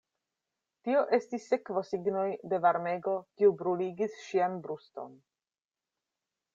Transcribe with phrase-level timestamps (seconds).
[0.87, 5.17] Tio estis sekvosignoj de varmego, kiu bruligis ŝian bruston.